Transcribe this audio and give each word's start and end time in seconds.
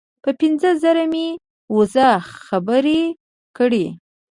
په 0.23 0.29
پنځه 0.39 0.69
زره 0.83 1.03
مې 1.11 1.27
وزه 1.75 2.09
خبرې 2.47 3.01
کړې. 3.57 3.85